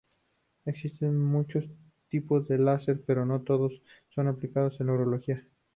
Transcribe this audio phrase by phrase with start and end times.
[0.65, 1.63] Existen muchos
[2.09, 5.45] tipos de láser, pero no todos son aplicables en urología.